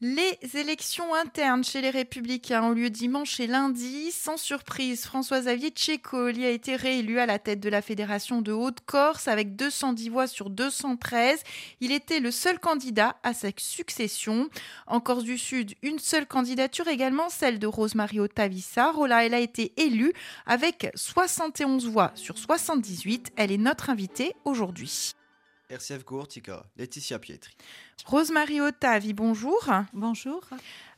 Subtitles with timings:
[0.00, 4.12] Les élections internes chez les Républicains ont lieu dimanche et lundi.
[4.12, 9.26] Sans surprise, François-Xavier Tchécoli a été réélu à la tête de la Fédération de Haute-Corse
[9.26, 11.42] avec 210 voix sur 213.
[11.80, 14.48] Il était le seul candidat à sa succession.
[14.86, 18.92] En Corse du Sud, une seule candidature également, celle de Rosemary Otavissa.
[18.92, 20.12] Rola, elle a été élue
[20.46, 23.32] avec 71 voix sur 78.
[23.34, 25.16] Elle est notre invitée aujourd'hui.
[25.70, 27.54] RCF Courtica, Laetitia Pietri.
[28.06, 29.68] Rosemary Otavi, bonjour.
[29.92, 30.40] Bonjour.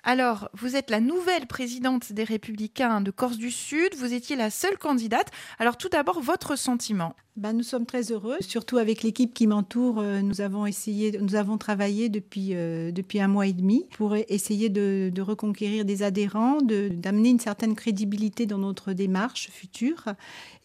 [0.03, 3.95] Alors, vous êtes la nouvelle présidente des Républicains de Corse du Sud.
[3.97, 5.31] Vous étiez la seule candidate.
[5.59, 10.01] Alors, tout d'abord, votre sentiment ben, nous sommes très heureux, surtout avec l'équipe qui m'entoure.
[10.01, 14.15] Euh, nous avons essayé, nous avons travaillé depuis, euh, depuis un mois et demi pour
[14.15, 20.05] essayer de, reconquérir des adhérents, d'amener une certaine crédibilité dans notre démarche future.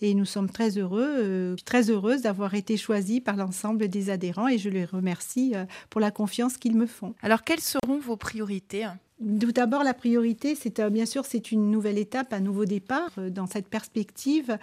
[0.01, 4.47] Et nous sommes très heureux, euh, très heureuse d'avoir été choisie par l'ensemble des adhérents
[4.47, 5.53] et je les remercie
[5.89, 7.13] pour la confiance qu'ils me font.
[7.21, 8.87] Alors, quelles seront vos priorités?
[9.19, 13.47] Tout d'abord, la priorité, c'est bien sûr, c'est une nouvelle étape, un nouveau départ dans
[13.47, 14.57] cette perspective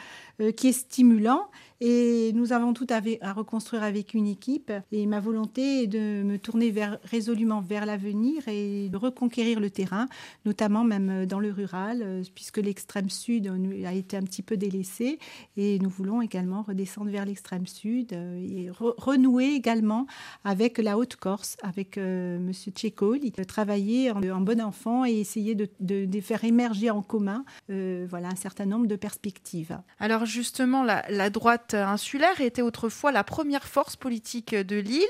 [0.57, 1.49] qui est stimulant
[1.85, 4.71] et nous avons tout à, reconstruire avec une équipe.
[4.93, 6.73] Et ma volonté est de me tourner
[7.03, 10.07] résolument vers l'avenir et de reconquérir le terrain,
[10.45, 13.53] notamment même dans le rural, euh, puisque l'extrême sud
[13.85, 15.19] a été un petit peu délaissé.
[15.57, 20.07] Et nous voulons également redescendre vers l'extrême sud euh, et renouer également
[20.45, 22.53] avec la Haute-Corse, avec euh, M.
[22.53, 28.37] Tchékoli, travailler en, bon enfant et essayer de, de, faire émerger en commun voilà, un
[28.37, 29.79] certain nombre de perspectives.
[29.99, 35.03] Alors justement, la, la droite insulaire était autrefois la première force politique de l'île.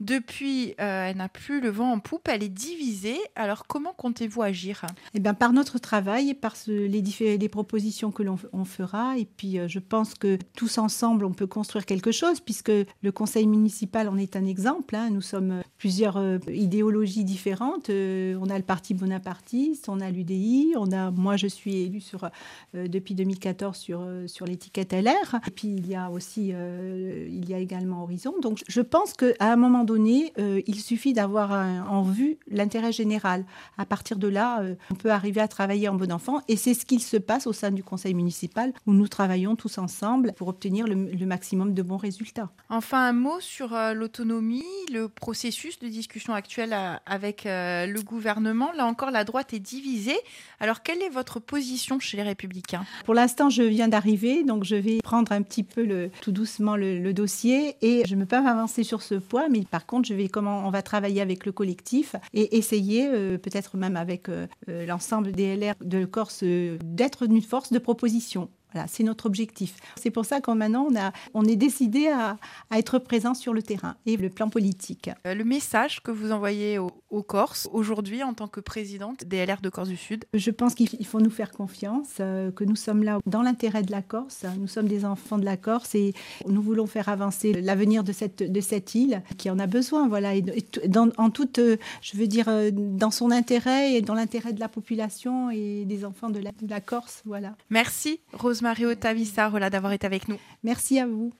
[0.00, 3.18] Depuis, euh, elle n'a plus le vent en poupe, elle est divisée.
[3.34, 4.82] Alors comment comptez-vous agir?
[5.14, 7.02] Eh bien, Par notre travail, par les,
[7.38, 9.18] les propositions que l'on fera.
[9.18, 13.12] Et puis euh, je pense que tous ensemble, on peut construire quelque chose, puisque le
[13.12, 14.96] conseil municipal en est un exemple.
[14.96, 15.10] Hein.
[15.10, 17.90] Nous sommes plusieurs euh, idéologies différentes.
[17.90, 22.28] on a le parti bonapartiste, on a l'UDI, on a, moi je suis élue sur,
[22.74, 25.40] depuis 2014 sur, sur l'étiquette LR.
[25.46, 28.34] Et puis il y a aussi, euh, il y a également Horizon.
[28.40, 33.44] Donc je pense qu'à un moment donné, euh, il suffit d'avoir en vue l'intérêt général.
[33.76, 36.40] À partir de là, euh, on peut arriver à travailler en bon enfant.
[36.48, 39.78] Et c'est ce qu'il se passe au sein du conseil municipal où nous travaillons tous
[39.78, 42.50] ensemble pour obtenir le, maximum de bons résultats.
[42.70, 46.74] Enfin, un mot sur l'autonomie, le processus de discussion actuel
[47.04, 48.67] avec le gouvernement.
[48.76, 50.18] Là encore, la droite est divisée.
[50.60, 52.84] Alors, quelle est votre position chez les Républicains?
[53.04, 56.76] Pour l'instant, je viens d'arriver, donc je vais prendre un petit peu le, tout doucement
[56.76, 60.14] le, dossier et je ne peux pas m'avancer sur ce point, mais par contre, je
[60.14, 64.46] vais comment on va travailler avec le collectif et essayer, euh, peut-être même avec euh,
[64.68, 68.48] euh, l'ensemble des LR de Corse, d'être une force de proposition.
[68.72, 69.76] Voilà, c'est notre objectif.
[69.96, 72.36] C'est pour ça qu'en maintenant, on, a, on est décidé à,
[72.70, 75.10] être présent sur le terrain et le plan politique.
[75.26, 76.92] Euh, le message que vous envoyez aux,
[77.26, 80.24] Corses aujourd'hui en tant que présidente des LR de Corse du Sud?
[80.34, 83.90] Je pense qu'il faut nous faire confiance, euh, que nous sommes là dans l'intérêt de
[83.90, 84.44] la Corse.
[84.58, 86.14] Nous sommes des enfants de la Corse et
[86.46, 90.08] nous voulons faire avancer l'avenir de cette, de cette île qui en a besoin.
[90.08, 90.44] Voilà, et,
[90.86, 94.68] dans, en toute, euh, je veux dire, dans son intérêt et dans l'intérêt de la
[94.68, 97.22] population et des enfants de la, de la Corse.
[97.24, 97.56] Voilà.
[97.70, 98.57] Merci, Rose.
[98.62, 100.38] Mario Tavissar d'avoir été avec nous.
[100.62, 101.32] Merci à vous.